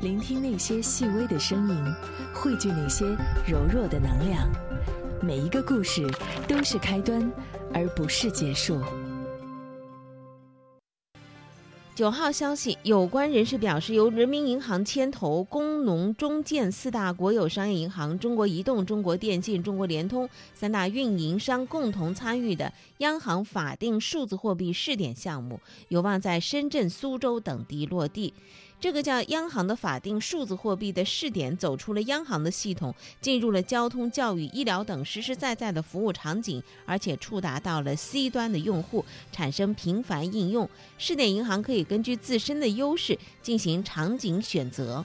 [0.00, 1.94] 聆听那些细微的声音，
[2.34, 3.06] 汇聚那些
[3.46, 4.46] 柔弱的能量。
[5.22, 6.06] 每一个故事
[6.46, 7.32] 都是开端，
[7.72, 8.78] 而不是结束。
[11.94, 25.58] 九号消息，有关人士表示，由人民银行牵头，工农中建四大国有商业银行、中国移动、中国电信、中国联通三大运营商共同参与的央行法定数字货币试点项目，
[25.88, 28.34] 有望在深圳、苏州等地落地。
[28.78, 40.68] 这个叫央行的法定数字货币的试点，走出了央行的系统，进入了交通、教育、医疗等实实在在的服务场景，而且触达到了 C 端的用户，产生频繁应用。
[40.98, 45.04] 试点银行可以根据自身的优势进行场景选择。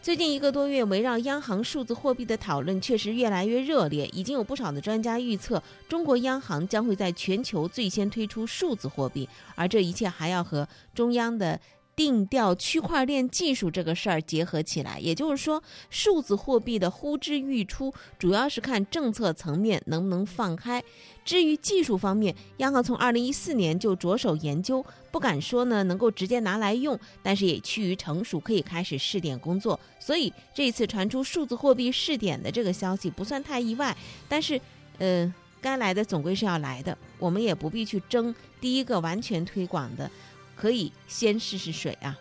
[0.00, 11.60] 最近一个多月，围绕央行数字货币的讨论确实越来越热烈，已经有不少的专家预测，中国央行将会在全球最先推出数字货币，而这一切还要和中央的。
[11.96, 20.84] 定调区块链技术这个事儿结合起来，也就是说，数字货币的呼之欲出，主要是看政策层面能不能放开。
[21.24, 29.80] 至于技术方面，央行从二零一四年就着手研究，不敢说呢能够直接拿来用，但是也趋于成熟，可以开始试点工作。
[29.98, 33.96] 所以这一次传出数字货币试点的这个消息不算太意外，
[34.28, 34.60] 但是，
[34.98, 40.08] 呃，该来的总归是要来的，我们也不必去争第一个完全推广的。
[40.56, 42.18] 可以先试试水啊！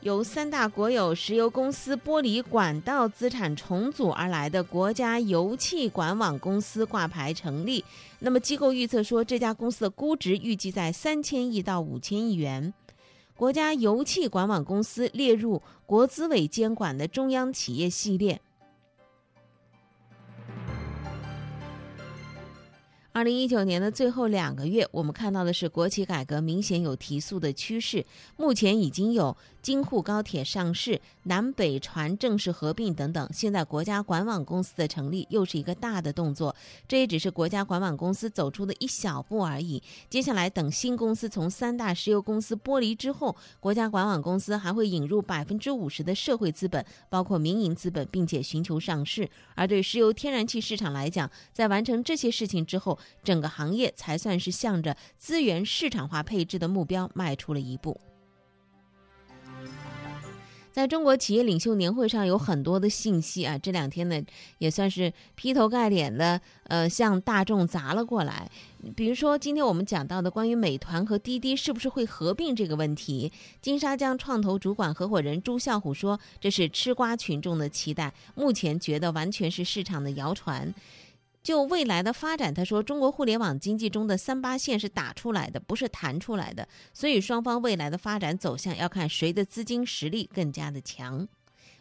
[0.00, 7.84] 由三大国有石油公司剥离管道资产重组而来的国家油气管网公司挂牌成立。
[8.18, 12.74] 那么机构预测说，这家公司的估值预计在三千亿到五千亿元。
[13.36, 18.40] 国家油气管网公司列入国资委监管的中央企业系列。
[23.14, 28.06] 二零一九年的最后两个月，我们看到的是国企改革明显有提速的趋势。
[28.38, 33.28] 目前已经有京沪高铁上市、南北船正式合并等等。
[33.30, 36.56] 现在国家管网公司的成立又是一个大的动作，
[36.88, 39.82] 这也只是国家管网公司走出的一小步而已。
[40.08, 49.28] 接下来等新公司从三大石油公司剥离之后，国家管网公司还会引入百分之五十的社会资本，包括民营资本，并且寻求上市。
[49.54, 58.00] 而对石油天然气市场来讲，在完成这些事情之后，整个行业才算是向着资源市场化配置的目标迈出了一步。
[60.72, 64.18] 在中国企业领袖年会上有很多的信息啊，这两天呢
[64.56, 68.50] 也算是劈头盖脸的呃向大众砸了过来。
[68.96, 73.30] 比如说今天我们讲到的关于美团和滴滴是不是会合并这个问题，
[73.60, 80.74] 金沙江创投主管合伙人朱啸虎说，这是吃瓜群众的期待，目前觉得完全是市场的谣传。
[81.42, 91.26] 就未来的发展，他说，中国互联网经济中的三八线是打出来的，不是弹出来的，所以双方未来的发展走向要看谁的资金实力更加的强。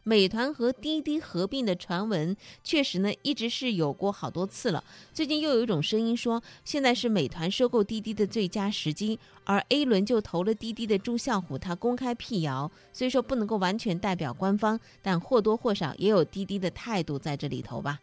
[0.04, 4.84] 美团和滴滴合并的传闻，确实呢一直是有过好多次了。
[5.14, 18.00] 最近又有一种声音说，现在是美团收购滴滴的最佳时机，而 A 轮就投了滴滴的朱啸虎，他公开辟谣，虽说不能够完全代表官方，但或多或少也有滴滴的态度在这里头吧。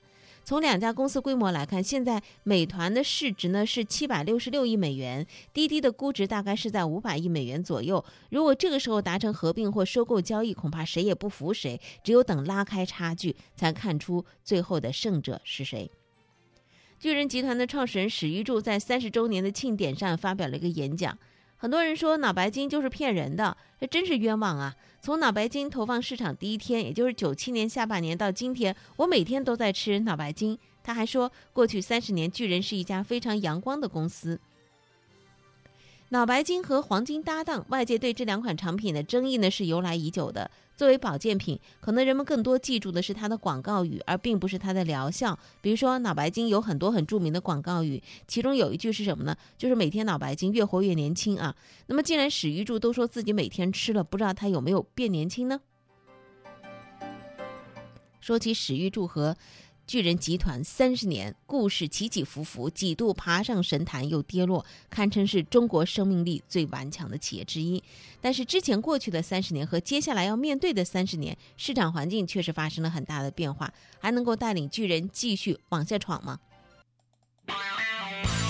[0.49, 8.03] 从两家公司规模来看，现在美团的市值呢是七百六十六亿美元，滴滴的估值大概是在五百亿美元左右。
[8.31, 11.79] 如果这个时候达成合并或收购交易，恐怕谁也不服谁。
[12.03, 15.91] 只有等拉开差距，才看出最后的胜者是谁。
[16.99, 21.19] 巨人集团的创始人史玉柱在三十周年的庆典上发表了一个演讲。
[21.61, 24.75] 很多人说脑白金就是骗人的，这真是冤枉啊！
[25.01, 30.57] 从脑白金投放市场第一天，也就是九七年下半年到今天，我每天都在吃脑白金。
[30.85, 34.39] 他还说，过去三十年，巨人是一家非常阳光的公司。
[36.11, 40.49] 脑白金和黄金搭档，外界对这两款产品的争议呢是由来已久的。
[40.79, 45.37] 作为保健品，可能人们更多记住的是它的广告语，而并不是它的疗效。
[45.61, 49.37] 比如说，脑白金有很多很著名的广告语，其中有一句是什么呢？
[49.57, 51.53] 就是每天脑白金越活越年轻啊。
[51.89, 55.61] 那么，既然史玉柱都说自己每天吃了，不知道他有没有变年轻呢？
[58.21, 59.37] 说起史玉柱和。
[59.89, 67.83] 巨人集团三十年故事起起伏伏，几度爬上神坛又跌落，堪称是中国生命力最顽强的企业之一。
[68.21, 76.39] 但是之前过去的三十年和接下来要面对的三十年，市场环境确实发生了很大的变化，还能够带领巨人继续往下闯吗？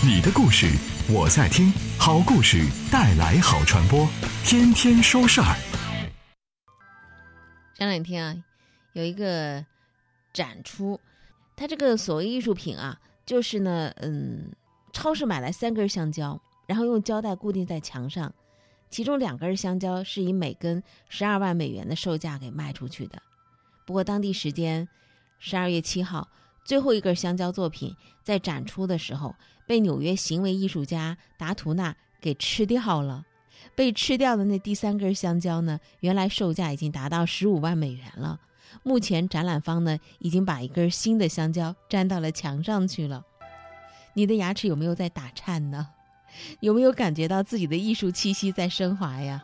[0.05, 0.67] 你的故事
[1.09, 1.71] 我在听，
[2.01, 4.09] 好故事带来好传播，
[4.45, 5.57] 天天说事儿。
[7.77, 8.45] 前两天啊，
[8.93, 9.65] 有一个
[10.33, 10.99] 展出。
[11.59, 12.97] 它这个所谓艺术品啊，
[13.27, 14.53] 就是呢，嗯，
[14.93, 18.33] 超市买来三根香蕉，然后用胶带固定在墙上，
[18.89, 23.21] 其中两根香蕉是以每根十二万美元的售价给卖出去的。
[23.85, 24.89] 不过当地时间
[25.41, 26.29] 十二月七号，
[26.65, 29.35] 最后一根香蕉作品在展出的时候
[29.67, 33.25] 被纽约行为艺术家达图纳给吃掉了。
[33.75, 38.39] 被吃掉的那第三根香蕉呢，原来售价已经达到十五万美元了。
[38.83, 43.25] 目前展览方呢已经把一根新的香蕉粘到了墙上去了。
[44.15, 45.89] 你的牙齿有没有在打颤呢？
[46.61, 49.43] 有没有感觉到自己的艺术气息在升华呀？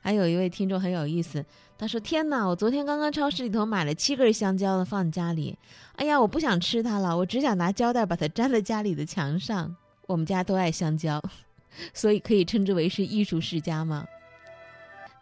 [0.00, 1.44] 还有一位听众很有意思，
[1.78, 5.58] 他说：“天哪，我昨天刚刚超市里头买了七根香蕉呢，放家里。
[5.96, 9.74] 哎呀，我不想吃它了，我只想拿胶带把它粘在家里的墙上。
[10.06, 11.22] 我们家都爱香蕉，
[11.94, 14.06] 所以可以称之为是艺术世家吗？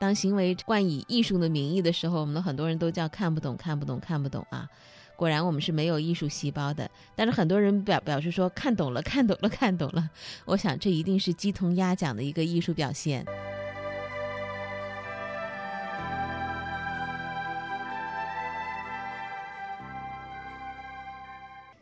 [0.02, 4.68] 当行为冠以艺术的名义的时候，我们的很多人都叫看不懂，看不懂，看不懂啊。”
[5.14, 6.90] 果然，我们是没有艺术细胞的。
[7.14, 10.10] 但是很多人表表示说看懂了，看懂了，看懂了。
[10.44, 13.24] 我想这一定是鸡同鸭讲的一个艺术表现。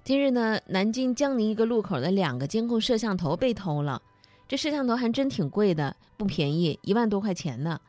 [0.04, 4.02] 今日呢，南京江宁一个路口的两个监控摄像头被偷了。
[4.46, 7.80] 这摄像头还真挺贵的，不便宜，一万多块钱呢。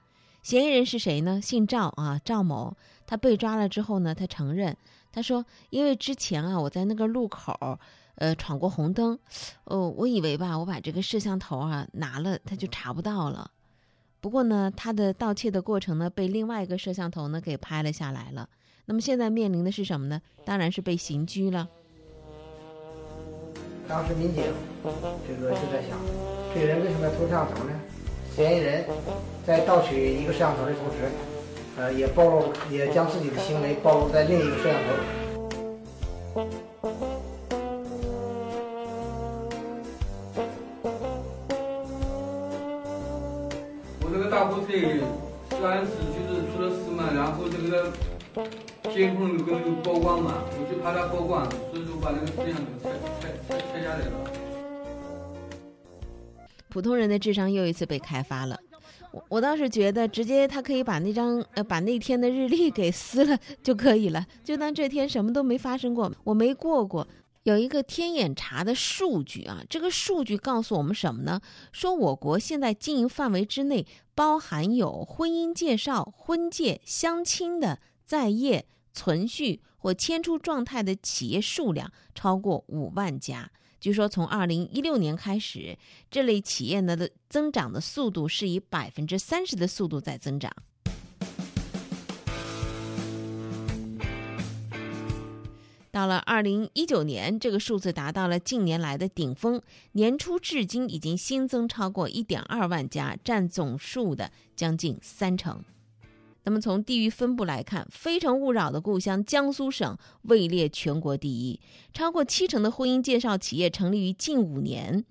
[0.42, 1.40] 嫌疑人是谁呢？
[1.42, 2.76] 姓赵啊，赵某。
[3.06, 4.76] 他被抓了之后呢，他承认。
[5.12, 7.78] 他说：“因为之前啊，我在那个路口，
[8.16, 9.20] 呃，闯过红灯，
[9.66, 13.52] 哦，我以为吧，我把这个摄像头啊拿了，他就查不到了。
[14.22, 18.48] 不过呢，他的盗窃的过程呢，被另外一个摄像头呢给拍了下来了。
[18.86, 20.22] 那么现在面临的是什么呢？
[20.46, 21.68] 当然是被刑拘了。
[23.88, 24.46] 当时民警
[25.28, 26.00] 这个就在想，
[26.56, 27.78] 这人为什么偷摄像头呢？
[28.36, 28.86] 嫌疑人
[29.46, 31.10] 在盗取一个摄像头的同时。”
[31.78, 34.90] 呃，也暴露，也将自己的行为暴露在另一个摄像头。
[44.02, 44.68] 我这个大货车
[45.62, 47.90] 上一次就是出了事嘛，然后这个
[48.94, 52.90] 监控那个那个曝光嘛，我就怕它曝光，所以说我把那个摄像头拆
[53.22, 54.51] 拆拆拆下来了。
[56.72, 58.58] 普通人的智商又一次被开发了。
[59.12, 67.06] 我我倒是觉得，直接他可以把那张呃把那天的日历给撕了就可以了， 就当这天什么都没发生过，我没过过。
[67.44, 71.42] 有一个天眼查的数据啊，这个数据告诉我们什么呢？
[71.74, 73.86] 说我国现在经营范围之内
[74.16, 83.52] 包含有婚姻介绍、婚介、相亲的在业、存续或迁出状态的企业数量超过五万家。
[83.82, 85.76] 据说，从二零一六年开始，
[86.12, 90.54] 这类企业呢的增长的速度是以百分之三十的速度在增长。
[95.90, 99.60] 到了二零一九年，这个数字达到了近年来的顶峰，
[99.94, 105.66] 年初至今已经新增超过一点二万家，占总数的将近三成。
[106.44, 111.60] 那么从地域分布来看，《非诚勿扰》的故乡江苏省位列全国第一，
[111.94, 115.06] 超过七成的婚姻介绍企业成立于近五年。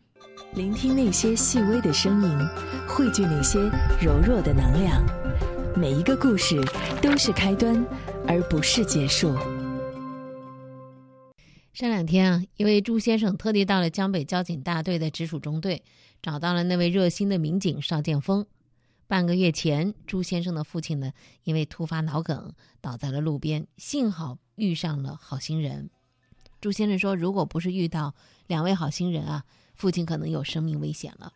[0.55, 2.49] 聆听那些细微的声音，
[2.88, 3.61] 汇聚那些
[4.00, 5.05] 柔弱的能量，
[5.77, 6.61] 每一个故事
[7.00, 7.87] 都是开端，
[8.27, 9.32] 而不是结束。
[11.73, 15.85] 上两天啊，一位朱先生特地到了江北交警大队的直属中队，
[16.21, 18.44] 找到了那位热心的民警邵建峰。
[19.10, 21.12] 半个月前，朱先生的父亲呢，
[21.43, 25.90] 因为突发脑梗倒在了路边，幸好遇上了好心人。
[26.60, 28.14] 朱先生说：“如果不是遇到
[28.46, 29.43] 两位好心人啊，
[29.74, 31.32] 父亲可能有生命危险了。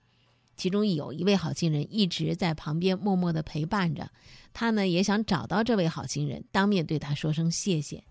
[0.57, 4.09] 其中有一位好心人一直在旁边默默的陪伴着
[4.53, 8.05] 他呢，也想找到这位好心人，当面对他说声谢谢。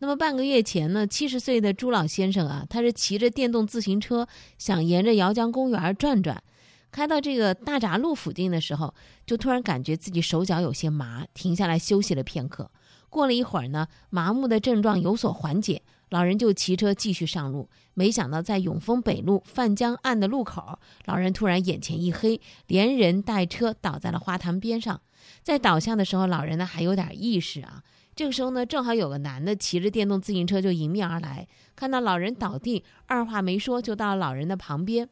[0.00, 6.42] 那么半个月前呢，七十岁的朱老先生啊，他是骑着电动自行车想沿着姚江公园转转。”
[6.90, 8.94] 开到这个大闸路附近的时候，
[9.26, 12.70] 就突然感觉自己手脚有些麻，停下来休息了片刻。
[13.08, 17.68] 过了一会儿呢，麻木的症状有所缓解，老人就骑车继续上路。
[17.94, 25.00] 没想到在永丰北路范江岸的路口，老人突然眼前一黑，连人带车倒在了花坛边上。
[25.42, 27.82] 在倒下的时候，老人呢还有点意识啊。
[28.14, 35.08] 这个时候呢，正好有个男的骑着电动自行车就迎面而来，看到老人倒地，二话没说就到老人的旁边。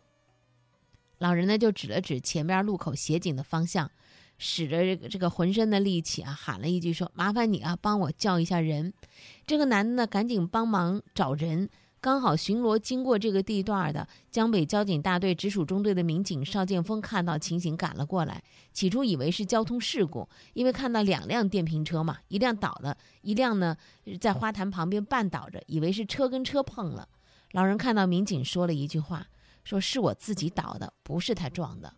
[1.18, 3.90] 老人呢，就指了指前边路口斜井的方向，
[4.38, 8.92] 使着这个这个浑身的力气啊，喊了一句说：“麻烦你啊，帮我叫一下人。”
[9.46, 11.68] 这个男的呢，赶紧帮忙找人。
[11.98, 18.40] 刚好巡逻经过这个地段的江北交警大队直属中队的民警邵建峰看到情形赶了过来。
[18.72, 23.76] 起初以为是交通事故，因为看到两辆电瓶车嘛，一辆倒了，一辆呢
[24.20, 27.08] 在花坛旁边绊倒着，以为是车跟车碰了。
[27.52, 29.26] 老人看到民警说了一句话。
[29.66, 31.92] 说是我自己倒的，不是他撞的。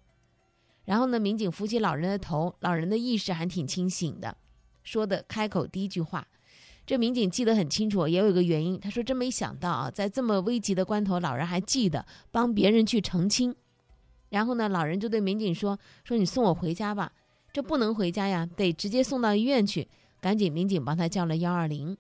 [0.87, 4.35] 然后呢，民警扶起老人的头，老人的意识还挺清醒的，
[4.83, 6.27] 说的开口第一句话，
[6.87, 8.81] 这民警记得很清楚，也有一个原因。
[8.81, 13.55] 他说：“真没想到啊，在这么危急的关头，老人还记得帮别人去澄清。”
[14.31, 17.13] 然后呢，老人就对民警说：“说你送我回家吧，
[17.53, 19.87] 这不能回家呀，得直接送到医院去。”
[20.23, 21.99] 赶紧，民警帮他叫了幺二零。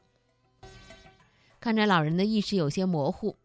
[1.60, 3.36] 看着老人的意识有些模糊。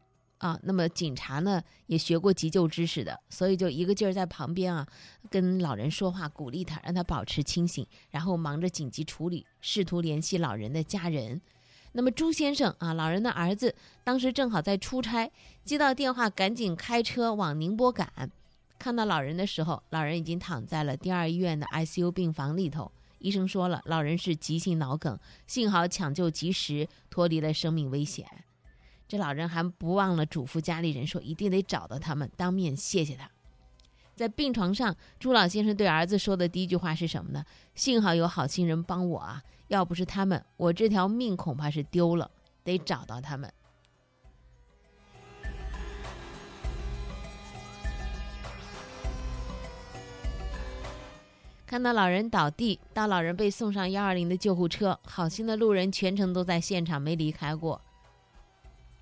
[0.44, 4.86] 啊，那么警察呢也学过急救知识的，所以就一个劲儿在旁边啊，
[5.30, 11.40] 跟老人说话，鼓励他，让他保持清醒，然后忙着紧急处理，试图联系老人的家人。
[11.94, 13.74] 那么朱先生啊，老人的儿子
[14.04, 15.32] 当时正好在出差，
[15.64, 18.30] 接到电话，赶紧开车往宁波赶。
[18.78, 22.92] 看到老人的时候，老人已经躺在了第二医院的 ICU 病房里头。
[23.20, 28.28] 医生说了，老人是急性脑梗，幸好抢救及时，脱离了生命危险。
[29.14, 33.30] 这老人还不忘了嘱咐家里人说，一定得找到他们，当面谢谢他。
[34.16, 37.46] 在病床上，朱老先生对儿子说的第一句话是什么呢？
[37.76, 42.32] 幸好有好心人帮我啊，要不是他们，我这条命恐怕是丢了。
[42.64, 43.54] 得找到他们。
[51.68, 57.80] 看到老人倒地，到老人被送上幺二零的救护车，好心的路人全程都在现场，没离开过。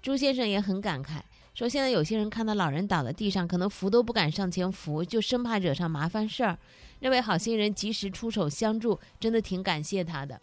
[0.02, 1.22] 朱先生也很感慨，
[1.54, 6.58] 说现在有些人看到老人倒在地上，可能扶都不敢上前扶，就生怕惹上麻烦事儿。
[7.02, 10.42] 那位好心人及时出手相助，真的挺感谢他的。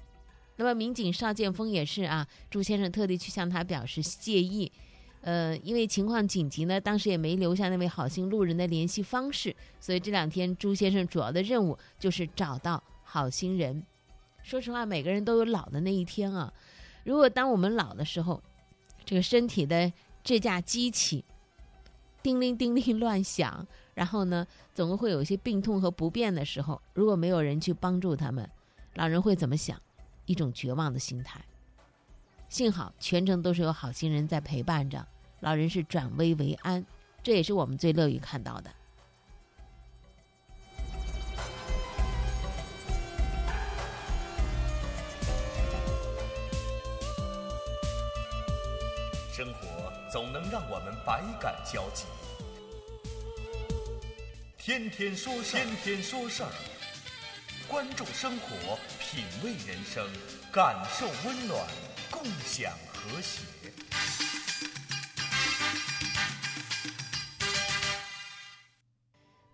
[0.57, 4.71] 那么民警邵建峰也是啊，朱先生特地去向他表示谢意。
[5.23, 13.85] 呃，因为情况紧急呢，当时也没留下那位好心路人的联系方式，所以这两天朱先生主要的任务就是找到好心人。
[14.45, 16.53] 说实话，每个人都有老的那一天啊。
[17.05, 18.41] 如果当我们老的时候，
[19.09, 19.91] 这个身体的
[20.23, 21.25] 这架机器，
[22.23, 26.79] 叮铃叮铃乱响，然后呢，总会有一些病痛和不便的时候。
[26.93, 28.47] 如果没有人去帮助他们，
[28.97, 29.81] 老人会怎么想？
[30.27, 31.43] 一种绝望的心态。
[32.51, 35.09] 幸好全程都是有好心人在陪伴着，
[35.41, 36.85] 老人是转危为安，
[37.23, 38.71] 这也是我们最乐于看到的。
[50.11, 52.07] 总能让我们百感交集，
[54.57, 56.49] 天天说事天天说事儿，
[57.69, 60.09] 关注生活，品味人生，
[60.51, 61.63] 感受温暖，
[62.11, 63.43] 共享和谐。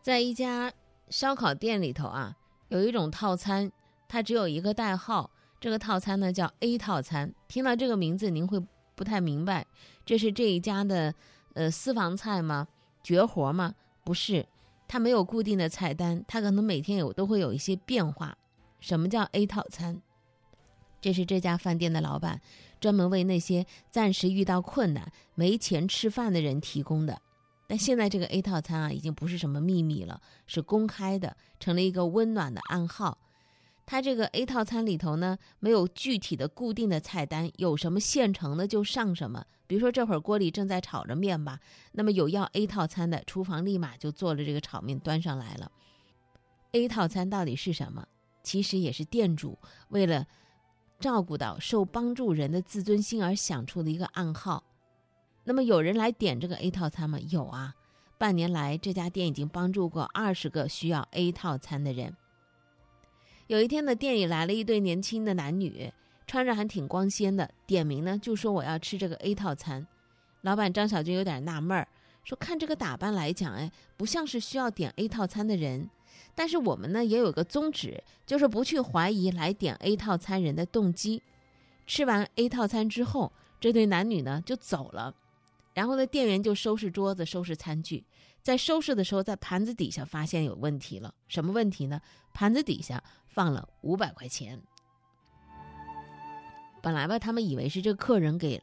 [0.02, 0.72] 在一家
[1.10, 2.36] 烧烤店里头啊，
[2.68, 3.72] 有一种套餐，
[4.06, 7.34] 它只有一个代号，这个套餐呢叫 A 套餐。
[7.48, 8.64] 听到这个名字，您会。
[8.94, 9.66] 不太明白，
[10.04, 11.14] 这是这一家的
[11.54, 12.68] 呃私房菜吗？
[13.02, 13.74] 绝活吗？
[14.04, 14.46] 不是，
[14.86, 18.36] 它没有固定的菜单，它可能每天有都会有一些变化。
[18.80, 20.00] 什么叫 A 套餐？
[21.00, 22.40] 这是这家饭店的老板
[22.80, 27.20] 专门为那些暂时遇到困难、没钱吃饭的人提供的。
[27.66, 33.18] 但现在这个 A 套餐啊，已经不是什么秘密了，是公开的，成了一个温暖的暗号。
[33.86, 39.44] 它这个 A 套餐里头呢，没有具体的固定的菜单，有什么现成的就上什么。
[39.66, 41.60] 比如说这会儿锅里正在炒着面吧，
[41.92, 45.70] 那么有要 A 套餐的，厨房立马就做了这个炒面端上来了。
[46.72, 48.06] A 套餐到底是什么？
[48.42, 50.26] 其实也是店主为了
[51.00, 54.64] 照顾到受帮助人的自尊心而想出的一个暗号。
[55.44, 57.18] 那么有人来点这个 A 套餐吗？
[57.20, 57.74] 有啊，
[58.18, 62.16] 半年来这家店已经帮助过二十个需要 A 套餐的人。
[63.46, 65.92] 有一天呢，店里来了一对年轻的男女，
[66.26, 69.86] 穿着还挺光鲜的，点名呢就说我要吃这个 A 套餐。
[70.40, 71.86] 老板张小军有点纳闷儿，
[72.24, 75.90] 说看这个打扮来讲，哎，不像是需要点 A 套餐的人。
[76.34, 81.22] 但是我们呢也有个宗旨，就是不去怀疑来点 A 套餐人的动机。
[81.86, 85.14] 吃完 A 套餐之后，这对男女呢就走了，
[85.74, 88.04] 然后呢店员就收拾桌子、收拾餐具。
[88.42, 91.14] 在收拾的时候，在盘子底下发现有问题了。
[91.28, 91.98] 什么问题呢？
[92.34, 93.02] 盘子底下
[93.34, 94.62] 放了五百块钱。
[96.80, 98.62] 本来吧，他们以为是这客人给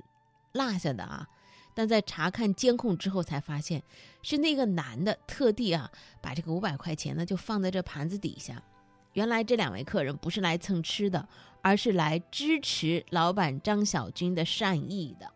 [0.54, 1.28] 落下的啊，
[1.74, 3.84] 但在查看监控之后，才发现
[4.22, 8.62] 是那个男的特地啊，把这个五百块钱呢就放在这盘子底下。
[9.14, 11.28] 原来这两位客人不是来蹭吃的，
[11.62, 15.30] 而是来支持老板张小军的善意的。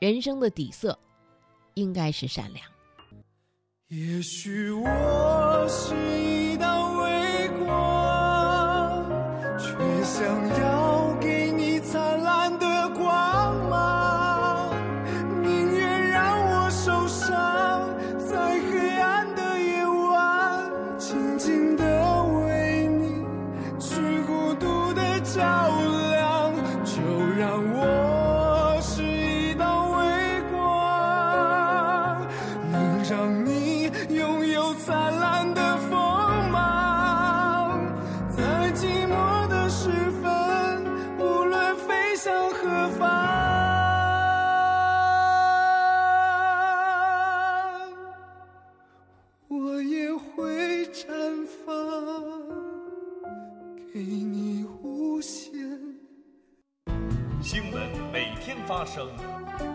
[0.00, 0.98] 人生的底色，
[1.72, 2.73] 应该是善良。
[3.96, 9.08] 也许我是一道微光，
[9.56, 9.68] 却
[10.02, 10.26] 想
[10.58, 10.83] 要
[53.94, 55.52] 给你无限。
[57.40, 59.08] 新闻每天发生，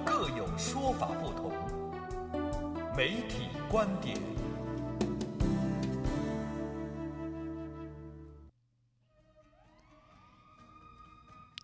[0.03, 1.53] 各有说法不同。
[2.97, 4.17] 媒体观点，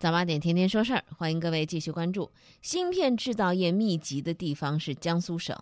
[0.00, 2.32] 早八点天天说事儿，欢迎各位继续关注。
[2.62, 5.54] 芯片制造业密集的地方是江苏省，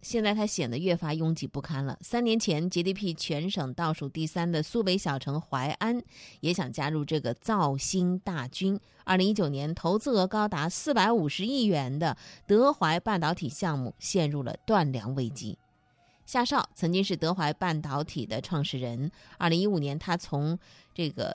[0.00, 1.98] 现在它显得越发拥挤不堪了。
[2.00, 6.02] 三年前 GDP 全省倒数第三的苏北小城淮安
[6.40, 8.78] 也想加入这个造星大军。
[9.04, 15.58] 二零一九年投资额高达四百五十亿元的德怀半导体项目陷入了断粮危机。
[16.26, 20.58] 夏少曾经是德怀半导体的创始人，二零一五年他从
[20.94, 21.34] 这个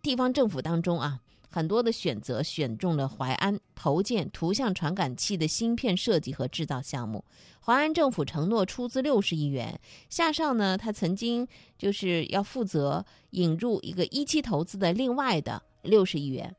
[0.00, 1.20] 地方政府当中啊。
[1.52, 7.22] 很多的选择选中了淮安投建图像传感器的芯片设计和制造项目。
[7.60, 9.78] 淮安政府承诺出资六十亿元，
[10.08, 16.56] 夏少呢，他曾经就是要负责引入一个一期投资的另外的六十亿元。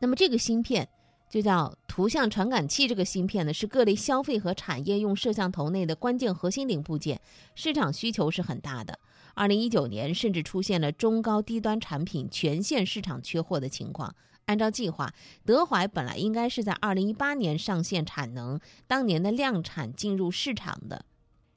[0.00, 0.88] 那么这个芯片
[1.28, 7.20] 就叫图像传感器，这个芯片呢是各类消费和产业用摄像头内的关键核心零部件，
[7.54, 8.98] 市场需求是很大的。
[9.34, 14.14] 二零一九年，甚至出现了中高低端产品全线市场缺货的情况。
[14.46, 15.12] 按照计划，
[15.44, 21.04] 德怀本来应该是在二零一八年上线产能，当年的量产进入市场的。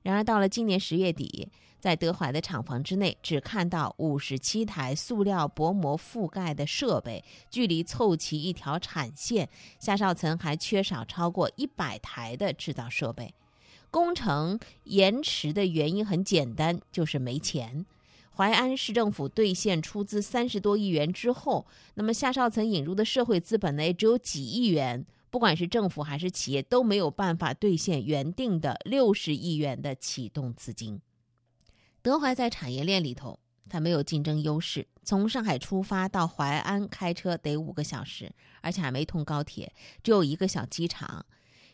[0.04, 1.50] 然而到了今年十月底，
[1.80, 13.34] 在德怀的厂房之内，只看到五十七台塑料薄膜覆盖的设备，距离凑齐一条产线，下少层还缺少超过一百台的制造设备。
[13.94, 17.86] 工程延迟的原因很简单，就是没钱。
[18.36, 25.06] 淮安市政府兑现出资三十多亿元之后，那么夏少曾引入的社会资本呢，也只有几亿元。
[25.30, 31.00] 不管是政府还是企业，都没有办法兑现原定的六十亿元的启动资金。
[32.02, 33.38] 德怀在产业链里头，
[33.70, 34.88] 它没有竞争优势。
[35.04, 41.24] 从上海出发到淮安开车得五个小时，而且还没通高铁，只有一个小机场。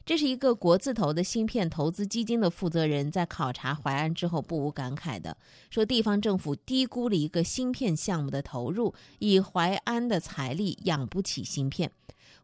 [0.09, 5.37] 这是一个国字头的芯片投资基金的负责人在考察淮安之后不无感慨的
[5.69, 11.91] 说：“地方政府低估了一个芯片项目的投入，以淮安的财力养不起芯片。”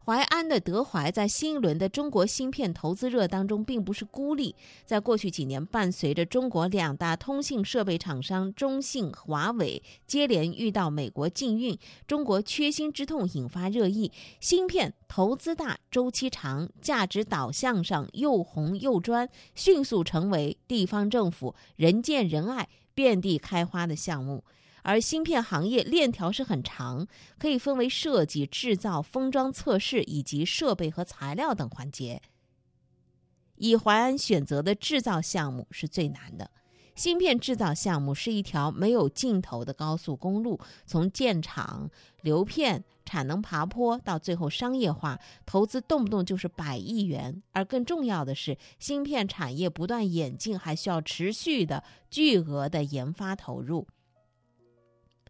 [0.05, 4.55] 淮安的德怀在新一轮的中国芯片投资热当中并不是孤立。
[4.85, 14.11] 在过去几年，伴随着中国两大通信设备厂商中信、华为接连遇到美国禁运，中国缺芯之痛引发热议。
[14.39, 24.43] 芯片投资大、周期长、价值导向上又红又专，迅速成为地方政府人见人爱、遍地开花的项目。
[24.85, 27.07] 而芯片行业链条是很长，
[27.39, 32.21] 可以分为设计、制造、封装、测试以及设备和材料等环节。
[33.55, 36.51] 以淮安选择的制造项目是最难的。
[36.93, 41.89] 芯片制造项目是一条没有尽头的高速公路，从建厂、
[42.21, 47.41] 流片、产能爬坡到最后商业化，投资动不动就是百亿元。
[47.51, 53.87] 而更重要的是，芯片产业不断演进，还需要持续的巨额的研发投入。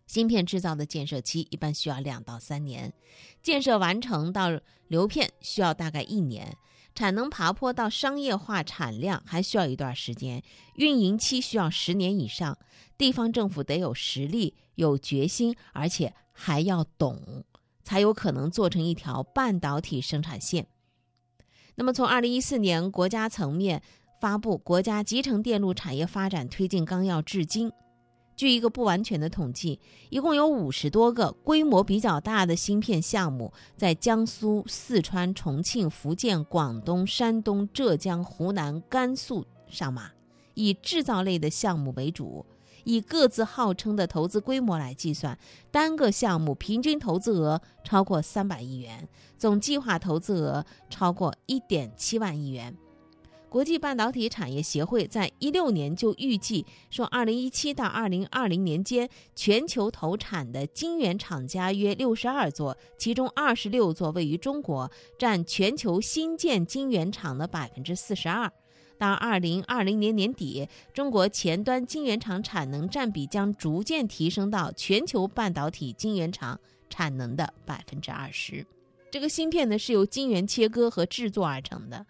[0.08, 2.94] 芯片制造的建设期一般需要两到三年，
[3.42, 4.50] 建设完成到
[4.88, 6.56] 流片需要大概一年，
[6.94, 10.44] 产能爬坡到商业化产量还需要一段时间，
[10.76, 12.58] 运营期需要十年以上。
[12.98, 17.44] 地方政府得有实力、有决心，而且还要懂，
[17.84, 20.68] 才有可能做成一条半导体生产线。
[21.76, 23.82] 那么，从二零一四年国家层面
[24.22, 27.70] 发布《国家集成电路产业发展推进纲要》至今。
[28.36, 40.12] 据一个不完全的统计，一共有五十多个规模比较大的芯片项目在江苏、四川、重庆、福建、广东、山东、浙江、湖南、甘肃上马，
[40.54, 42.46] 以制造类的项目为主。
[42.84, 45.36] 以各自号称的投资规模来计算，
[45.72, 52.78] 单个项目平均投资额超过三百亿元，总计划投资额超过一点七万亿元。
[53.50, 68.52] 国际半导体产业协会在一六年就预计说，二零一七到二零二零年间，全球投产的晶圆厂家约六十二座，其中二十六座位于中国，占全球新建晶圆厂的百分之四十二。
[68.98, 78.66] 到二零二零年年底，中国前端晶圆厂产能占比将逐渐提升到全球半导体晶圆厂产能的百分之二十。
[79.12, 82.06] 这个芯片呢，是由晶圆切割和制作而成的。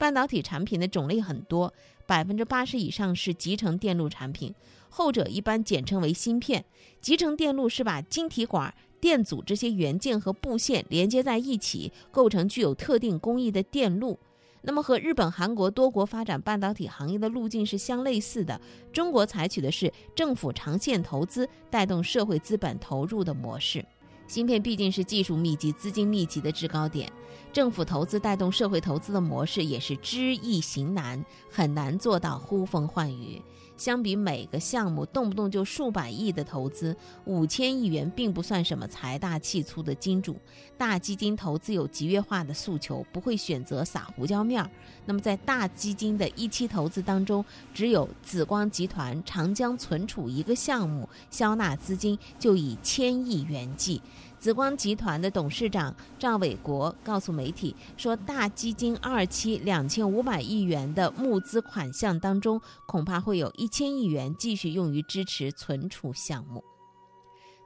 [0.00, 1.74] 半导体产品的种类很多，
[2.06, 4.54] 百分之八十以上是集成电路产品，
[4.88, 6.64] 后者一般简称为芯片。
[7.02, 14.18] 集成电路是把晶体管、电阻这些元件和布线连接在一起，构成具有特定工艺的电路。
[14.62, 18.58] 那么和日本、韩国多国发展半导体行业的路径是相类似的。
[18.90, 23.84] 中国采取的是政府长线投资带动社会资本投入的模式。
[24.30, 27.12] 芯片毕竟是技术密集、资金密集的制高点，
[27.52, 33.42] 政府投资带动社会投资的模式也是知易行难，很难做到呼风唤雨。
[33.80, 40.36] 相比每个项目动不动就数百亿的投资，五千亿元并不算什么财大气粗的金主。
[40.76, 44.70] 大基金投资有集约化的诉求，不会选择撒胡椒面儿。
[45.06, 54.02] 那么在大基金的一期投资当中，只有紫光集团长江存储一个项目，销纳资金就以千亿元计。
[54.40, 66.64] 紫光集团的董事长赵伟国告诉媒体说，大基金二期两千五百亿元的募资款项当中，恐怕会有一千亿元继续用于支持存储项目。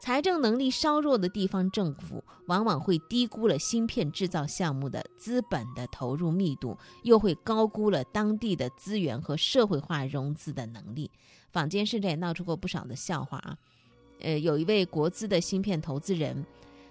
[0.00, 11.08] 财政能力稍弱的地方政府，往往会低估了芯片制造项目的资本的投入密度，又会高估了当地的资源和社会化融资的能力。
[11.52, 13.56] 坊间甚至也闹出过不少的笑话啊。
[14.20, 16.44] 呃，有一位国资的芯片投资人。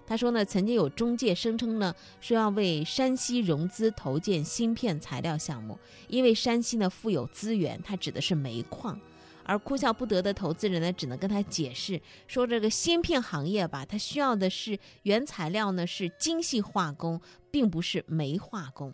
[0.05, 8.99] 他说呢，曾经有中介声称呢，说要为山西融资投建芯片材料项目，因为山西呢富有资源，他指的是煤矿。
[9.45, 17.19] 而哭笑不得的投资人呢，只能跟他解释说，这个芯片行业吧，它需要的是原材料呢是精细化工，
[17.51, 18.93] 并不是煤化工。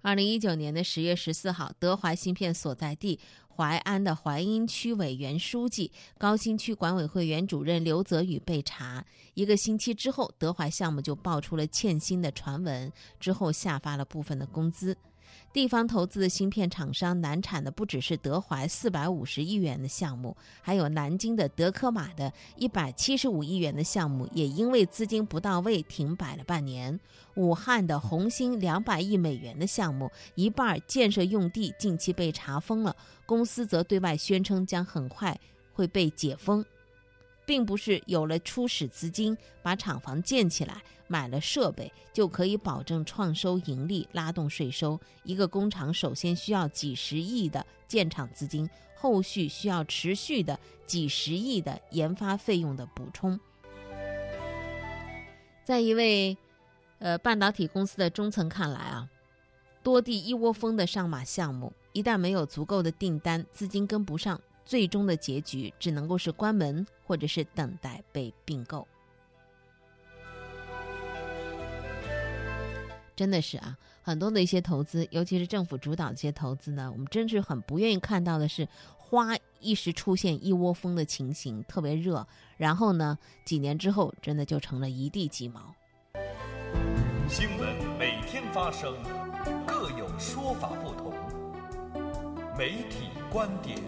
[0.00, 3.20] 二零一九年的十月十四号，德怀芯片所在地。
[3.54, 9.04] 淮安的淮阴区委原书记、高新区管委会原主任刘泽宇被查。
[9.34, 14.96] 一个星期之后，德怀项目就爆出了欠薪的传闻，之后下发了部分的工资。
[15.52, 26.98] 地方投资的芯片厂商难产的不只是德怀四百五十亿元的项目，还有南京的德科玛的一百七十五亿元的项目，也因为资金不到位停摆了半年。
[27.34, 35.38] 武汉的红星两百亿美元的项目，一半建设用地近期被查封了，公司则对外宣称将很快
[35.74, 36.64] 会被解封。
[37.44, 44.98] 并不是有了初始资金，把厂房建起来，买了设备就可以保证创收盈利、拉动税收。
[45.24, 53.38] 一个工厂首先需要几十亿的建厂资金，后续需要持续的几十亿的研发费用的补充。
[55.64, 56.36] 在一位，
[56.98, 59.08] 呃，半导体公司的中层看来啊，
[59.82, 64.40] 多地一窝蜂的上马项目，一旦没有足够的订单，资金跟不上。
[64.64, 68.86] 最终的结局只能够是关门，或者是等待被并购。
[73.14, 85.74] 真的是啊，很多的一些投资，尤其是政府主导的一些投资呢，我们真是很不愿意看到的是，花一时出现一窝蜂的情形，特别热，然后呢，几年之后真的就成了一地鸡毛。
[87.28, 88.94] 新闻每天发生，
[89.66, 91.12] 各有说法不同，
[92.58, 93.78] 媒体观点。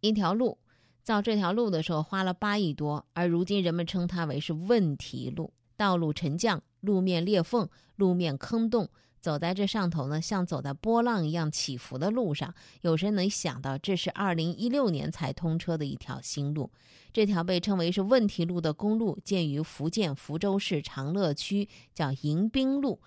[0.00, 0.58] 一条路，
[1.02, 5.52] 造这条路的时候花了八亿多，而如今人们称它为是问题路。
[5.76, 12.54] 道路沉降，路面裂缝，路面坑洞，走在这上头呢，像走在波浪一样起伏的路上。
[12.82, 16.70] 有谁能想到，这是二零一六年才通车的一条新路？
[17.12, 23.00] 这条被称为是问题路的公路，建于福建福州市长乐区，叫迎宾路。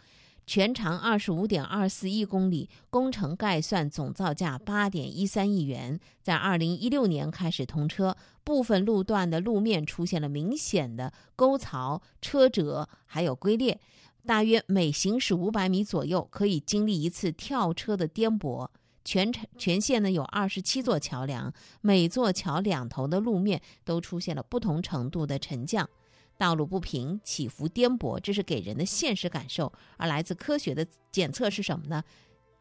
[0.45, 8.15] 全长二十五点二四一公里，工程概算总造价八点一三亿元，在二零一六年开始通车。
[8.43, 13.79] 部分路段的路面出现了明显的沟槽、车辙，还有龟裂。
[14.25, 18.67] 大约每行驶五百米左右，可以经历一次跳车的颠簸。
[19.05, 25.89] 全程全线呢有二十七座桥梁，每座桥两头的路面都出现了不同程度的沉降。
[26.37, 32.03] 道路不平、起伏颠簸，这是给人的现实感受；而来自科学的检测是什么呢？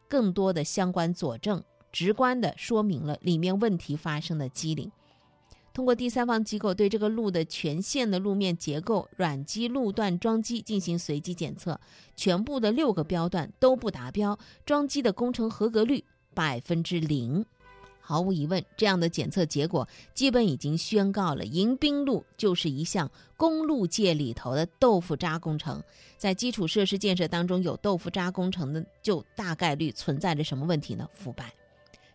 [0.07, 4.91] 更多的相关佐证，直观的说明了里面问题发生的机理。
[5.73, 11.79] 通过第三方机构对这个路的全线的路面结构、软基路段桩基进行随机检测，
[12.15, 16.05] 全部的六个标段都不达标，桩基的工程合格率
[16.35, 17.43] 百分之零。
[18.05, 25.81] 毫无疑问，这样的检测结果基本已经宣告了迎宾路就是一项公路界里头的豆腐渣工程。
[26.17, 31.07] 在基础设施建设当中有豆腐渣工程的，就大概率存在着什么问题呢？
[31.13, 31.53] 腐败。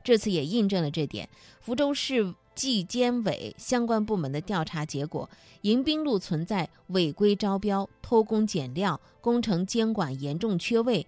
[0.05, 1.29] 这次也印证了这点。
[1.61, 5.29] 福州市纪监委相关部门的调查结果，
[5.63, 11.07] 迎宾路存在违规招标、偷工减料、工程监管严重缺位。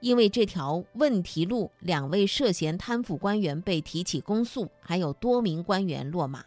[0.00, 6.44] 因为这条问题路，两位涉嫌贪腐官员被提起公诉，还有多名官员落马。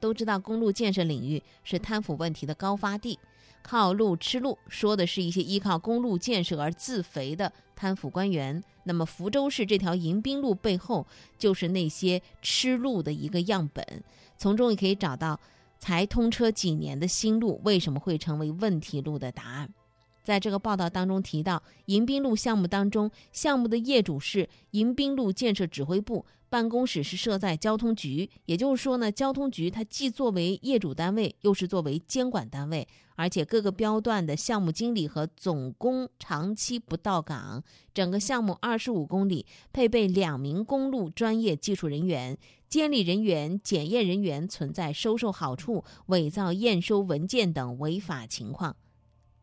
[0.00, 3.18] 都知道，公路建设领域是贪腐问题的高发地，
[3.62, 8.62] 靠路吃路，说的是一些依靠公路建设而自肥的贪腐官员。
[8.84, 13.84] 那么，福州市这条迎宾路背后，就是那些吃路的一个样本。
[14.36, 15.38] 从中也可以找到，
[15.78, 19.68] 才通车几年的新路为什么会成为问题路的答案。
[20.28, 28.28] 在这个报道当中提到，迎宾路项目当中，项目的业主是迎宾路建设指挥部，办公室是设在交通局。
[28.44, 32.86] 也就是说呢，交通局它既作为业主单位，又是作为监管单位，
[33.16, 37.64] 而且各个标段的项目经理和总工长期不到岗。
[37.94, 42.36] 整个项目二十五公里，配备两名公路专业技术人员，
[42.68, 48.76] 监理人员、检验人员存在收受好处、伪造验收文件等违法情况。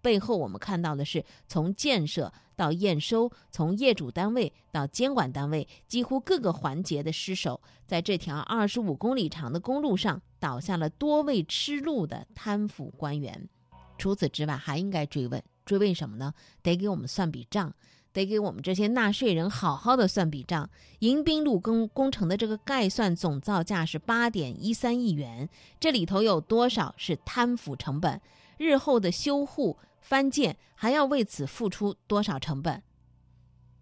[0.06, 13.50] 背后我们看到的是，从建设到验收，从业主单位到监管单位，几乎各个环节的失守，在这条二十五公里长的公路上倒下了多位吃路的贪腐官员。
[13.98, 16.32] 除此之外，还应该追问，追问什么呢？
[16.62, 17.74] 得给我们算笔账，
[18.14, 20.70] 得给我们这些纳税人好好的算笔账。
[21.00, 28.22] 迎宾路工工程的这个概算总造价是八点一三亿元，这里头有多少是贪腐成本？
[28.60, 29.76] 日后的修护。
[30.06, 32.84] 翻建还要为此付出多少成本？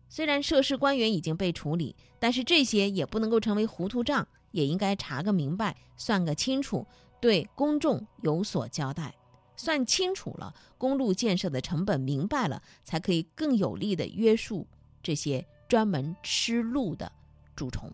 [0.07, 6.87] 虽然涉事官员已经被处理，但是这些也不能够成为糊涂账，也应该查个明白，算个清楚，
[7.19, 9.13] 对公众有所交代。
[9.57, 14.65] 算清楚了，公路建设的成本明白了，才可以更有力的约束
[15.01, 17.11] 这些专门吃路的
[17.53, 17.91] 蛀虫。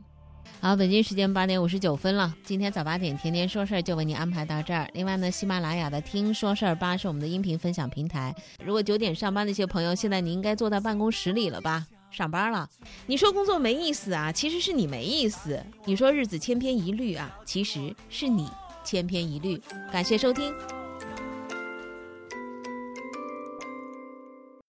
[0.61, 2.35] 好，北京时间八点五十九分了。
[2.43, 4.89] 今天早八点，天天说事儿就为您安排到这儿。
[4.93, 8.35] 另外呢，喜马拉雅的听说事儿吧是我们的音频分享平台。
[8.65, 11.87] 如果九点上班的一些朋友，现在你应该坐在办公室里了吧？
[12.11, 12.67] 上班了。
[13.05, 14.31] 你说工作没意思啊？
[14.31, 15.63] 其实是你没意思。
[15.85, 17.33] 你说日子千篇一律啊？
[17.45, 18.49] 其实是你
[18.83, 19.61] 千篇一律。
[19.91, 20.53] 感谢收听。